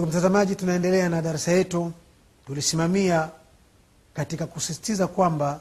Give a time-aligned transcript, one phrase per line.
[0.00, 1.92] ndugu mtazamaji tunaendelea na darasa yetu.
[2.46, 3.30] Tulisimamia
[4.14, 5.60] katika kusisitiza kwamba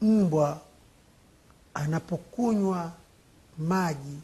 [0.00, 0.60] mbwa
[1.74, 2.92] anapokunywa
[3.58, 4.18] maji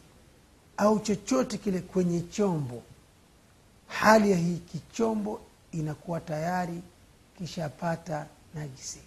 [0.77, 2.83] au chochote kile kwenye chombo
[3.87, 5.41] hali ya hiki chombo
[5.71, 6.81] inakuwa tayari
[7.37, 8.25] kishapata
[8.55, 8.99] najisi.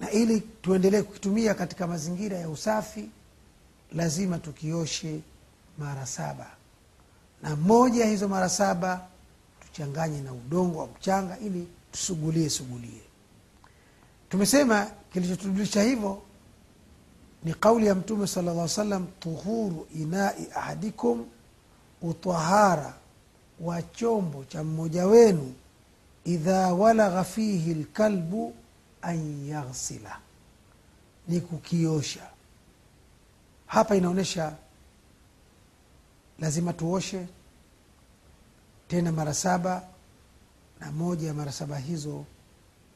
[0.00, 3.08] Na ili tuendelee kukitumia katika mazingira ya usafi
[3.92, 5.20] lazima tukioshe
[5.78, 6.46] mara saba
[7.44, 9.06] na moja hizo mara saba
[9.60, 13.00] tuchanganye na udongo wa mchanga ili tusugulie sugulie.
[14.28, 16.22] Tumesema kilichotujulisha hivyo
[17.44, 21.26] ni kauli ya mtume sala llah salam tuhuru inai ahadikum
[22.02, 22.94] utahara
[23.60, 25.54] wa chombo cha mmoja wenu
[26.24, 28.54] idha walagha fihi lkalbu
[29.02, 30.18] an yaghsila
[31.28, 32.26] ni kukiosha.
[33.66, 34.52] Hapa inaonyesha
[36.38, 37.26] lazima tuoshe
[38.88, 39.82] tena mara saba
[40.80, 42.24] na moja ya mara saba hizo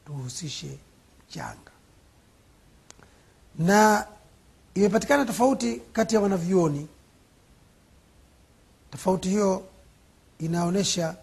[0.05, 0.77] tuhusishe
[1.27, 1.71] mchanga.
[3.59, 4.07] Na
[4.75, 6.87] imepatikana tofauti kati ya wanavyuoni.
[8.91, 9.67] Tofauti hiyo
[10.39, 11.15] inaonyesha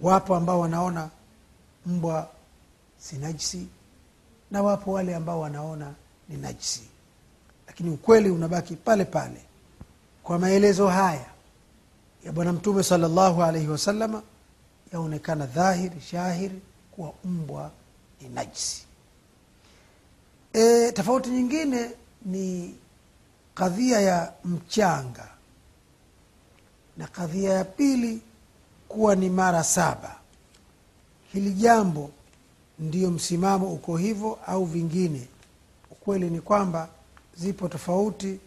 [0.00, 1.10] wapo ambao wanaona
[1.86, 2.30] mbwa
[2.98, 3.66] si najisi
[4.50, 5.94] na wapo wale ambao wanaona
[6.28, 6.82] ni najisi.
[7.66, 9.47] Lakini ukweli unabaki pale pale
[10.28, 11.26] kwa maelezo haya
[12.24, 14.22] ya bwana mtume salllahu alaihi wasalama
[14.92, 17.70] yaonekana dhahiri shahiri kuwa mbwa
[18.20, 18.84] ni najisi.
[20.52, 21.90] E, tofauti nyingine
[22.24, 22.74] ni
[23.54, 25.28] kadhia ya mchanga
[26.96, 28.20] na kadhia ya pili
[28.88, 30.16] kuwa ni mara saba.
[31.32, 32.10] Hili jambo
[32.78, 35.28] ndiyo msimamo uko hivyo au vingine.
[35.90, 36.88] Ukweli ni kwamba
[37.36, 38.38] zipo tofauti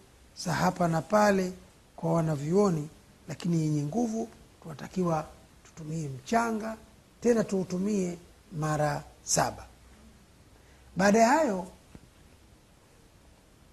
[0.45, 1.53] za hapa na pale
[2.01, 2.89] kwa wanavyuoni
[3.27, 4.27] lakini yenye nguvu
[4.63, 5.27] tunatakiwa
[5.63, 6.77] tutumie mchanga
[7.21, 8.17] tena tuutumie
[8.59, 9.65] mara saba.
[10.97, 11.67] Baada ya hayo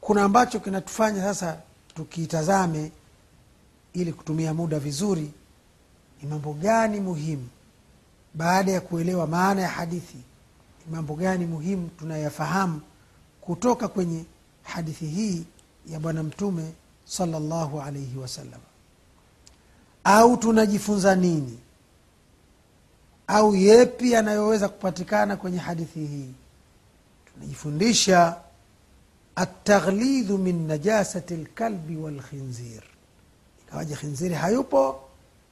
[0.01, 1.61] kuna ambacho kinatufanya sasa
[1.95, 2.93] tukitazame
[3.93, 5.31] ili kutumia muda vizuri
[6.23, 7.49] ni mambo gani muhimu?
[8.35, 10.17] Baada ya kuelewa maana ya hadithi
[10.87, 12.81] ni mambo gani muhimu tunayafahamu
[13.41, 14.25] kutoka kwenye
[14.63, 15.45] hadithi hii
[15.87, 16.73] ya bwana mtume
[17.09, 18.61] salllahu alaihi wasallam
[20.05, 21.59] au tunajifunza nini?
[23.27, 26.33] Au yepi yanayoweza kupatikana kwenye hadithi hii?
[27.35, 28.37] Tunajifundisha
[29.37, 32.83] ataghlidhu min najasati lkalbi walkhinzir.
[33.69, 35.01] Ikawaja khinziri hayupo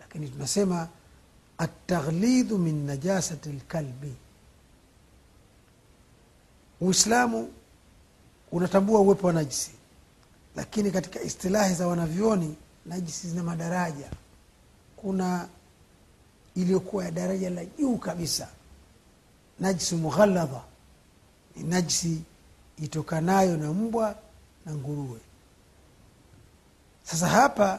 [0.00, 0.89] lakini tunasema
[1.59, 4.15] ataghlidhu min najasati lkalbi
[6.81, 7.49] uislamu
[8.53, 9.71] unatambua uwepo wa najisi
[10.56, 12.56] lakini katika istilahi za wanavyoni
[12.87, 14.11] najisi zina madaraja.
[14.97, 15.49] Kuna
[16.55, 18.49] iliyokuwa ya daraja la juu kabisa.
[19.61, 20.61] Najisi mughaladha
[21.56, 22.22] ni najisi
[22.83, 24.15] itokanayo na mbwa
[24.66, 25.19] na nguruwe.
[27.05, 27.78] Sasa hapa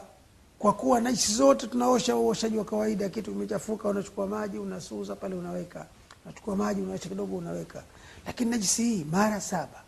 [0.58, 5.86] kwa kuwa najisi zote tunaosha uoshaji wa kawaida kitu kimechafuka unachukua maji unasuza pale unaweka.
[6.24, 7.82] Unachukua maji unaosha kidogo unaweka.
[8.26, 9.82] Lakini najisi hii mara saba.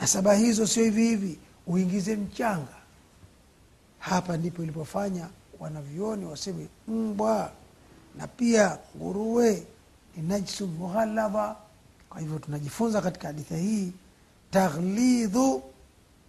[0.00, 2.76] Na saba hizo sio hivi hivi uingize mchanga.
[3.98, 5.28] Hapa ndipo ilipofanya
[5.60, 7.52] wanavyoni waseme mbwa
[8.18, 9.66] na pia nguruwe
[10.16, 11.56] ni najsu mughalaba.
[12.10, 13.92] kwa hivyo tunajifunza katika hadithi hii
[14.50, 15.62] taghlidhu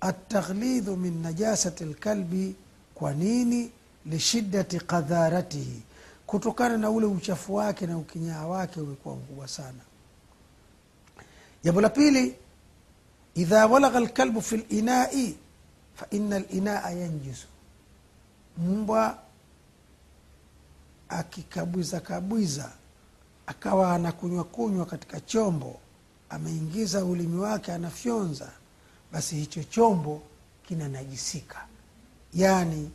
[0.02, 2.56] ataghlidhu min najasati lkalbi
[2.96, 3.72] kwa nini?
[4.06, 5.82] Lishiddati qadharatihi.
[6.28, 9.80] Kutokana na ule uchafu wake na ukinyaa wake umekuwa mkubwa sana.
[11.64, 12.36] Jambo la pili
[13.38, 15.38] idha walagha lkalbu fi linai
[15.96, 17.48] faina linaa yanjisu.
[18.58, 19.18] Mbwa
[21.10, 22.72] akikabwiza kabwiza
[23.48, 25.80] akawa anakunywa kunywa katika chombo
[26.30, 28.52] ameingiza ulimi wake anafyonza
[29.12, 30.22] basi hicho chombo
[30.68, 31.66] kinanajisika.
[32.34, 32.92] Yani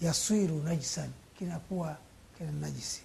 [0.00, 1.96] yaswiru najisan kinakuwa
[2.38, 3.00] kina najisi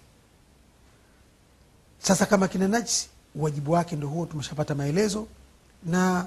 [1.98, 5.26] sasa kama kina najisi uwajibu wake ndo huo tumeshapata maelezo
[5.84, 6.26] na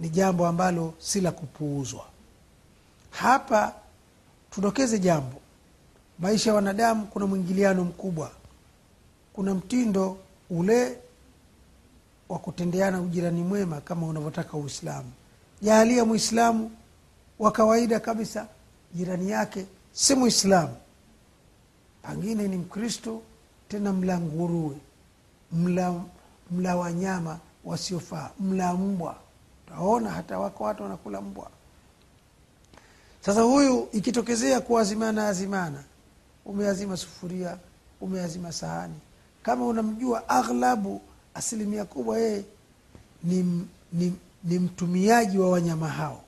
[0.00, 2.04] ni jambo ambalo si la kupuuzwa.
[3.10, 3.72] Hapa
[4.50, 5.36] tudokeze jambo.
[6.18, 8.30] Maisha ya wanadamu kuna mwingiliano mkubwa.
[9.32, 10.16] Kuna mtindo
[10.50, 10.98] ule
[12.28, 15.12] wa kutendeana ujirani mwema kama unavyotaka uislamu.
[15.62, 16.70] Jahalia mwislamu
[17.38, 18.46] wa kawaida kabisa
[18.94, 20.76] jirani yake si mwislamu
[22.02, 23.22] pengine ni mkristo
[23.68, 24.76] tena mla nguruwe
[25.52, 26.00] mla,
[26.50, 29.16] mla wanyama wasiofaa mla mbwa
[29.66, 31.50] utaona hata wako watu wanakula mbwa.
[33.20, 35.82] Sasa huyu ikitokezea kuazimana azimana
[36.44, 37.58] umeazima sufuria
[38.00, 38.94] umeazima sahani.
[39.42, 41.00] Kama unamjua aghlabu
[41.34, 42.44] asilimia kubwa yeye
[43.24, 44.14] ni, ni,
[44.44, 46.22] ni mtumiaji wa wanyama hao.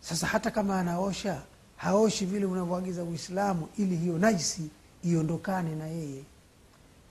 [0.00, 1.42] Sasa hata kama anaosha
[1.76, 4.70] haoshi vile unavyoagiza uislamu ili hiyo najisi
[5.04, 6.22] iondokane na yeye.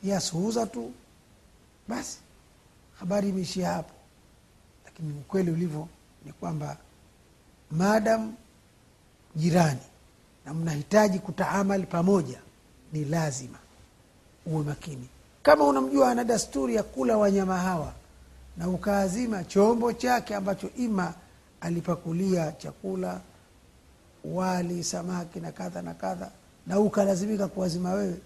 [0.04, 0.92] Yasuuza tu.
[1.88, 2.18] Basi
[3.00, 3.94] habari imeishia hapo
[4.94, 5.88] lakini ukweli ulivyo
[6.26, 6.78] ni kwamba
[7.72, 8.34] maadamu
[9.36, 9.80] jirani
[10.46, 12.40] na mnahitaji kutaamali pamoja
[12.94, 13.58] ni lazima
[14.46, 15.08] uwe makini.
[15.44, 17.94] Kama unamjua ana dasturi ya kula wanyama hawa
[18.58, 21.14] na ukaazima chombo chake ambacho ima
[21.62, 23.22] alipakulia chakula
[24.26, 26.32] wali samaki na kadha na kadha
[26.68, 28.20] na ukalazimika kuwazima wewe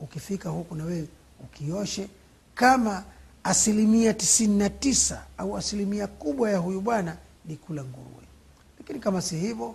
[0.00, 1.08] ukifika huku na wewe
[1.40, 2.08] ukioshe
[2.54, 3.04] kama
[3.44, 8.24] asilimia tisini na tisa au asilimia kubwa ya huyu bwana ni kula nguruwe.
[8.78, 9.74] Lakini kama si hivyo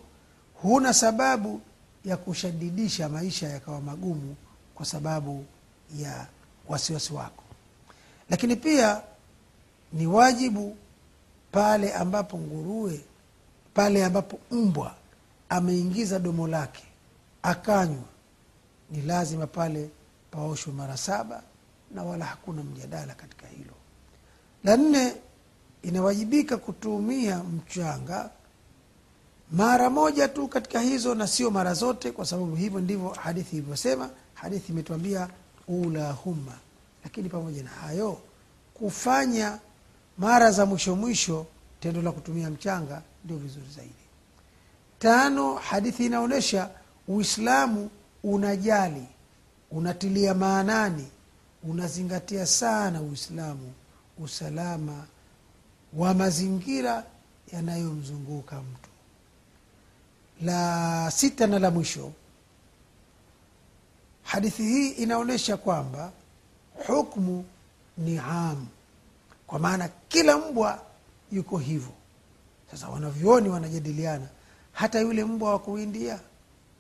[0.54, 1.62] huna sababu
[2.06, 4.36] ya kushadidisha maisha yakawa magumu
[4.76, 5.46] kwa sababu
[6.00, 6.28] ya
[6.68, 7.44] wasiwasi wako.
[8.30, 9.02] Lakini pia
[9.94, 10.78] ni wajibu
[11.52, 13.02] pale ambapo nguruwe
[13.74, 14.96] pale ambapo mbwa
[15.50, 16.84] ameingiza domo lake
[17.44, 18.04] akanywa
[18.92, 19.90] ni lazima pale
[20.32, 21.44] paoshwe mara saba
[21.92, 23.74] na wala hakuna mjadala katika hilo.
[24.64, 25.14] La nne
[25.84, 28.30] inawajibika kutumia mchanga
[29.52, 34.10] mara moja tu katika hizo na sio mara zote kwa sababu hivyo ndivyo hadithi ilivyosema.
[34.34, 35.28] Hadithi imetuambia
[35.68, 36.54] ulahumma
[37.04, 38.18] lakini pamoja na hayo
[38.74, 39.60] kufanya
[40.18, 41.46] mara za mwisho mwisho
[41.80, 43.94] tendo la kutumia mchanga ndio vizuri zaidi.
[45.00, 46.70] Tano hadithi inaonyesha
[47.08, 47.90] uislamu
[48.24, 49.06] unajali
[49.72, 51.08] unatilia maanani
[51.64, 53.74] unazingatia sana uislamu
[54.20, 55.06] usalama
[55.94, 57.04] wa mazingira
[57.54, 58.90] yanayomzunguka mtu.
[60.42, 62.12] La sita na la mwisho
[64.24, 66.12] hadithi hii inaonyesha kwamba
[66.88, 67.46] hukmu
[67.98, 68.68] ni amu
[69.48, 70.82] kwa maana kila mbwa
[71.32, 71.92] yuko hivyo.
[72.72, 74.28] Sasa wanavyoni wanajadiliana
[74.74, 76.20] hata yule mbwa wa kuwindia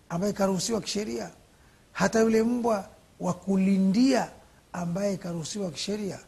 [0.09, 1.29] ambaye karuhusiwa kisheria
[1.93, 2.89] hata yule mbwa
[3.19, 4.29] wa kulindia
[4.73, 6.19] ambaye ikaruhusiwa kisheria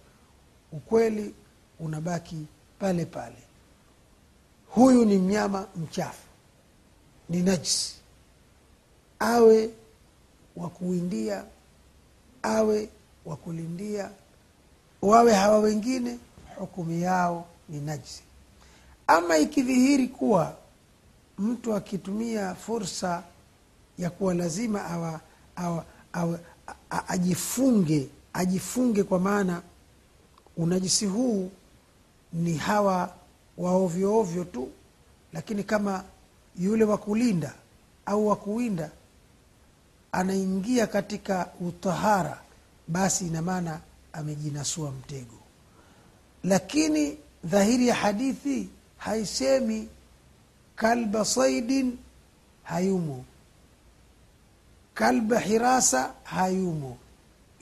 [0.71, 1.33] ukweli
[1.79, 2.45] unabaki
[2.79, 3.35] pale pale.
[4.69, 6.27] Huyu ni mnyama mchafu
[7.29, 7.95] ni najisi.
[9.19, 9.69] Awe
[10.55, 11.43] wa kuwindia,
[12.43, 12.89] awe
[13.25, 14.11] wa kulindia
[15.01, 16.17] wawe hawa wengine
[16.55, 18.23] hukumu yao ni najisi.
[19.07, 20.55] Ama ikidhihiri kuwa
[21.37, 23.23] mtu akitumia fursa
[23.97, 25.21] ya kuwa lazima awa,
[25.55, 26.39] awa, awa,
[27.07, 29.61] ajifunge ajifunge kwa maana
[30.57, 31.51] unajisi huu
[32.33, 33.13] ni hawa
[33.57, 34.69] waovyoovyo tu
[35.33, 36.03] lakini kama
[36.59, 37.53] yule wa kulinda
[38.05, 38.91] au wa kuwinda
[40.11, 42.41] anaingia katika utahara
[42.87, 43.79] basi ina maana
[44.13, 45.35] amejinasua mtego.
[46.43, 49.87] Lakini dhahiri ya hadithi haisemi
[50.75, 51.97] kalba saidin
[52.63, 53.25] hayumo.
[54.93, 56.97] Kalba hirasa hayumo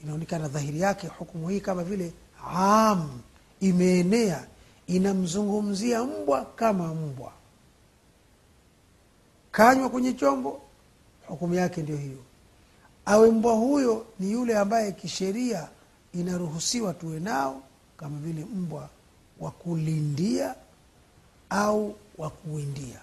[0.04, 2.12] inaonekana dhahiri yake hukumu hii kama vile
[2.54, 3.20] am
[3.60, 4.46] imeenea
[4.86, 7.32] inamzungumzia mbwa kama mbwa.
[9.50, 10.60] Kanywa kwenye chombo
[11.28, 12.18] hukumu yake ndio hiyo.
[13.06, 15.68] Awe mbwa huyo ni yule ambaye kisheria
[16.14, 17.62] inaruhusiwa tuwe nao
[17.96, 18.88] kama vile mbwa
[19.40, 20.54] wa kulindia
[21.50, 23.00] au wa kuwindia.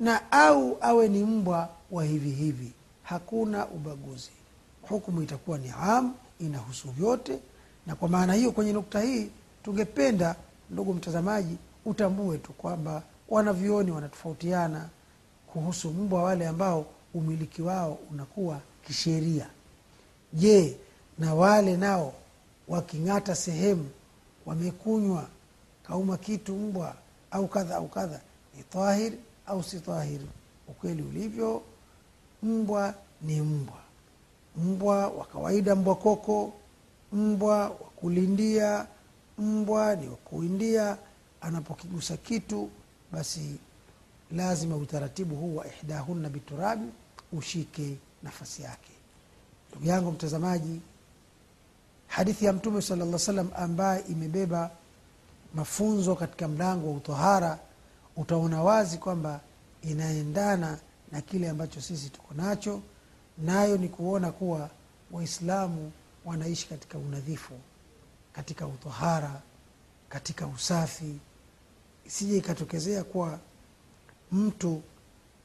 [0.00, 4.30] Na au awe ni mbwa wa hivi hivi hakuna ubaguzi
[4.94, 7.38] hukumu itakuwa ni am inahusu vyote.
[7.86, 9.30] Na kwa maana hiyo kwenye nukta hii
[9.64, 10.36] tungependa
[10.70, 14.88] ndugu mtazamaji utambue tu kwamba wanavyoni wanatofautiana
[15.52, 19.46] kuhusu mbwa wale ambao umiliki wao unakuwa kisheria.
[20.32, 20.76] Je
[21.18, 22.12] na wale nao
[22.68, 23.88] waking'ata sehemu
[24.46, 25.26] wamekunywa
[25.86, 26.94] kauma kitu mbwa
[27.30, 28.20] au kadha au kadha
[28.56, 30.26] ni tahiri au si tahiri?
[30.68, 31.62] ukweli ulivyo
[32.42, 33.76] mbwa ni mbwa
[34.56, 36.52] mbwa wa kawaida mbwa koko
[37.12, 38.86] mbwa wa kulindia
[39.38, 40.96] mbwa ni wa kuindia.
[41.40, 42.70] Anapokigusa kitu
[43.12, 43.56] basi
[44.32, 46.86] lazima utaratibu huu wa ihdahunna biturabi
[47.32, 48.90] ushike nafasi yake.
[49.70, 50.80] Ndugu yangu mtazamaji
[52.06, 54.70] hadithi ya mtume sala llah salam ambaye imebeba
[55.54, 57.58] mafunzo katika mlango wa utohara
[58.16, 59.40] utaona wazi kwamba
[59.82, 60.78] inaendana
[61.12, 62.80] na kile ambacho sisi tuko nacho
[63.38, 64.70] nayo ni kuona kuwa
[65.10, 65.92] waislamu
[66.24, 67.54] wanaishi katika unadhifu
[68.32, 69.40] katika utohara
[70.08, 71.14] katika usafi.
[72.06, 73.38] Isije ikatokezea kuwa
[74.32, 74.82] mtu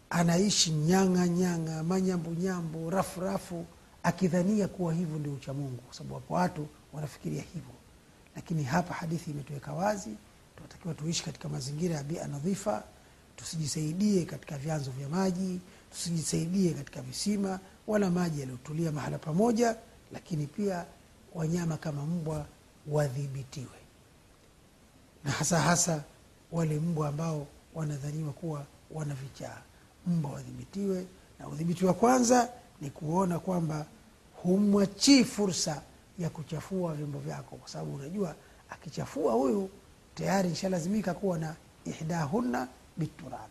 [0.09, 3.65] anaishi nyanga nyanga manyambu nyambu rafu rafu
[4.03, 7.71] akidhania kuwa hivyo ndio uchamungu kwa sababu wapo watu wanafikiria hivyo.
[8.35, 10.09] Lakini hapa hadithi imetuweka wazi
[10.55, 12.83] tunatakiwa tuishi katika mazingira ya bia nadhifa
[13.35, 15.59] tusijisaidie katika vyanzo vya maji
[15.91, 19.75] tusijisaidie katika visima wala maji yaliyotulia mahala pamoja
[20.11, 20.85] lakini pia
[21.35, 22.45] wanyama kama mbwa
[22.87, 23.79] wadhibitiwe.
[25.23, 26.03] Na hasa hasa
[26.51, 29.61] wale mbwa ambao wanadhaniwa kuwa wana vichaa.
[30.07, 31.05] Mbwa wadhibitiwe
[31.39, 32.49] na udhibiti wa kwanza
[32.81, 33.85] ni kuona kwamba
[34.43, 35.81] humwachii fursa
[36.19, 38.35] ya kuchafua vyombo vyako kwa sababu unajua
[38.69, 39.69] akichafua huyu
[40.15, 43.49] tayari ishalazimika kuwa na ihdahunna biturab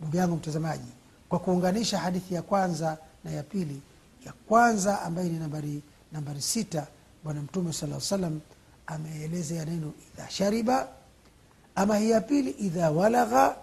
[0.00, 0.90] ndugu yangu mtazamaji
[1.28, 3.80] kwa kuunganisha hadithi ya kwanza na ya pili
[4.26, 5.82] ya kwanza ambayo ni nambari
[6.12, 6.86] nambari sita
[7.24, 8.40] bwana mtume sala salam
[8.86, 10.88] ameeleza ya neno idha shariba
[11.74, 13.56] ama hii ya pili idha walagha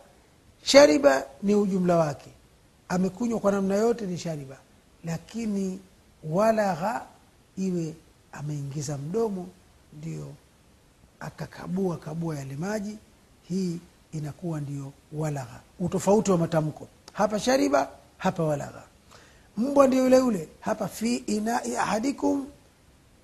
[0.63, 2.29] shariba ni ujumla wake.
[2.89, 4.57] Amekunywa kwa namna yote ni shariba
[5.03, 5.79] lakini
[6.23, 7.05] walagha
[7.57, 7.95] iwe
[8.31, 9.47] ameingiza mdomo
[9.97, 10.33] ndio
[11.19, 12.97] akakabua kabua yale maji
[13.49, 13.79] hii
[14.11, 15.59] inakuwa ndio walagha.
[15.79, 18.83] Utofauti wa matamko hapa shariba hapa walagha.
[19.57, 20.49] Mbwa ndio yule yule.
[20.59, 22.47] Hapa fi inai ahadikum.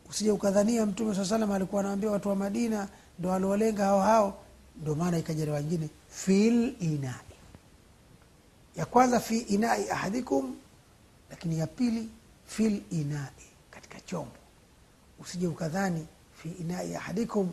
[0.10, 2.88] Usije ukadhania mtume saa salam alikuwa anaambia watu wa madina
[3.20, 4.38] ndo aliowalenga hao hao.
[4.82, 6.74] Ndio maana ikajariwa wengine fil
[8.76, 10.56] ya kwanza fi inai ahadikum
[11.30, 12.10] lakini ya pili
[12.48, 12.82] fil
[13.72, 14.32] katika chombo.
[15.20, 16.08] Usije ukadhani
[16.44, 17.52] fi inai ahadikum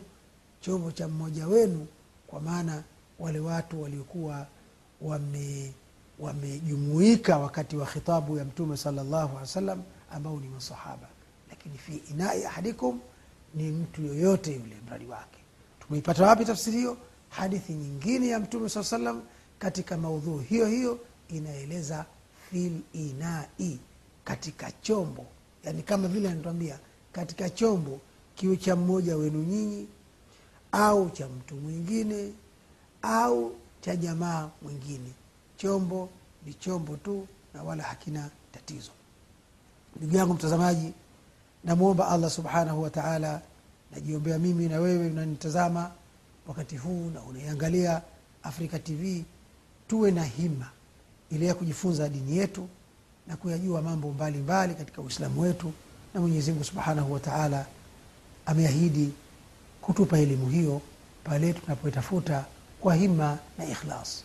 [0.60, 1.86] chombo cha mmoja wenu
[2.26, 2.82] kwa maana
[3.18, 4.46] wale watu waliokuwa
[5.02, 5.72] wame
[6.20, 9.82] wamejumuika wakati wa khitabu ya mtume salllahu alehi wasallam
[10.12, 11.08] ambao ni masahaba.
[11.50, 13.00] Lakini fi inai ahadikum
[13.54, 15.38] ni mtu yoyote yule mradi wake.
[15.80, 16.96] Tumeipata wapi tafsiri hiyo?
[17.28, 19.22] Hadithi nyingine ya mtume saa salam
[19.58, 20.98] katika maudhuu hiyo hiyo
[21.28, 22.04] inaeleza
[22.50, 23.78] fil inai
[24.24, 25.26] katika chombo.
[25.64, 26.78] Yani kama vile anatuambia
[27.12, 28.00] katika chombo
[28.34, 29.86] kiwe cha mmoja wenu nyinyi
[30.72, 32.32] au cha mtu mwingine
[33.02, 35.12] au cha jamaa mwingine
[35.62, 36.08] chombo
[36.46, 38.90] ni chombo tu na wala hakina tatizo.
[39.96, 40.92] Ndugu yangu mtazamaji
[41.64, 43.42] namwomba allah subhanahu wa taala
[43.92, 45.90] najiombea mimi na wewe unanitazama
[46.46, 48.02] wakati huu na unaiangalia
[48.42, 49.24] afrika tv
[49.88, 50.70] tuwe na hima
[51.30, 52.68] ile ya kujifunza dini yetu
[53.26, 55.72] na kuyajua mambo mbalimbali mbali katika uislamu wetu
[56.14, 57.66] na mwenyezimngu subhanahu wa taala
[58.46, 59.12] ameahidi
[59.80, 60.80] kutupa elimu hiyo
[61.24, 62.44] pale tunapoitafuta
[62.80, 64.24] kwa hima na ikhlas